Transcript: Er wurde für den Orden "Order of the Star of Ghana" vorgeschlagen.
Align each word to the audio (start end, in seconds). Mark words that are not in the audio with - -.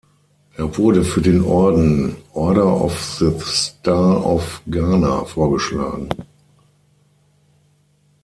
Er 0.55 0.77
wurde 0.79 1.03
für 1.03 1.21
den 1.21 1.43
Orden 1.43 2.15
"Order 2.33 2.65
of 2.65 2.99
the 3.19 3.31
Star 3.45 4.25
of 4.25 4.63
Ghana" 4.67 5.25
vorgeschlagen. 5.25 6.09